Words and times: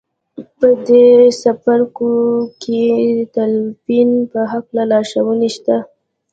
په 0.57 0.69
دې 0.87 1.07
څپرکو 1.41 2.11
کې 2.63 2.83
د 3.15 3.19
تلقین 3.35 4.09
په 4.31 4.39
هکله 4.51 4.83
لارښوونې 4.91 5.49
شته 5.55 5.75